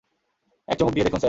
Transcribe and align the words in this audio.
এক 0.67 0.75
চুমুক 0.77 0.93
দিয়ে 0.93 1.05
দেখুন, 1.05 1.11
স্যার। 1.11 1.19